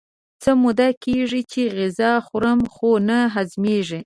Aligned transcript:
څه 0.41 0.51
موده 0.63 0.89
کېږي 1.03 1.41
چې 1.51 1.61
غذا 1.77 2.11
خورم 2.25 2.59
خو 2.73 2.89
نه 3.09 3.17
هضمېږي. 3.33 3.99